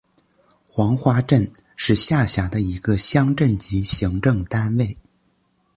[0.65, 4.97] 黄花镇是下辖的一个乡镇级行政单位。